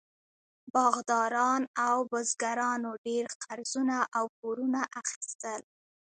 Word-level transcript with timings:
باغداران 0.75 1.61
او 1.87 1.97
بزګرانو 2.11 2.91
ډېر 3.05 3.25
قرضونه 3.43 3.97
او 4.17 4.25
پورونه 4.37 4.81
اخیستل. 5.01 5.61